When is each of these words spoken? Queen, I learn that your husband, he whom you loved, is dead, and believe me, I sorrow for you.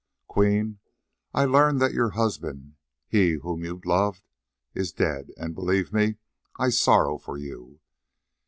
Queen, 0.25 0.79
I 1.31 1.45
learn 1.45 1.77
that 1.77 1.93
your 1.93 2.09
husband, 2.17 2.73
he 3.07 3.33
whom 3.33 3.63
you 3.63 3.79
loved, 3.85 4.23
is 4.73 4.91
dead, 4.91 5.27
and 5.37 5.53
believe 5.53 5.93
me, 5.93 6.15
I 6.57 6.69
sorrow 6.71 7.19
for 7.19 7.37
you. 7.37 7.81